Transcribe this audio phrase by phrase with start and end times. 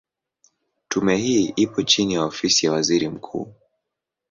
[0.87, 3.53] Tume hii ipo chini ya Ofisi ya Waziri Mkuu.